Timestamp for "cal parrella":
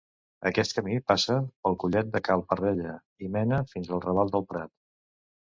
2.29-2.97